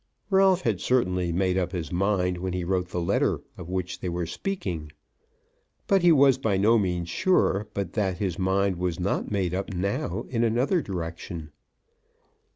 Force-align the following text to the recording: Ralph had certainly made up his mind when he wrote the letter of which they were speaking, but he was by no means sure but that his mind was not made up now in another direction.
Ralph 0.31 0.61
had 0.63 0.81
certainly 0.81 1.31
made 1.31 1.59
up 1.59 1.73
his 1.73 1.91
mind 1.91 2.39
when 2.39 2.53
he 2.53 2.63
wrote 2.63 2.87
the 2.87 2.99
letter 2.99 3.41
of 3.55 3.69
which 3.69 3.99
they 3.99 4.09
were 4.09 4.25
speaking, 4.25 4.91
but 5.85 6.01
he 6.01 6.11
was 6.11 6.39
by 6.39 6.57
no 6.57 6.79
means 6.79 7.07
sure 7.07 7.67
but 7.75 7.93
that 7.93 8.17
his 8.17 8.39
mind 8.39 8.77
was 8.77 8.99
not 8.99 9.29
made 9.29 9.53
up 9.53 9.71
now 9.75 10.25
in 10.29 10.43
another 10.43 10.81
direction. 10.81 11.51